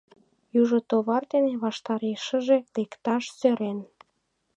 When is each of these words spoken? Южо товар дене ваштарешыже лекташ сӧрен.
Южо 0.61 0.77
товар 0.89 1.23
дене 1.33 1.53
ваштарешыже 1.63 2.57
лекташ 2.75 3.23
сӧрен. 3.37 3.79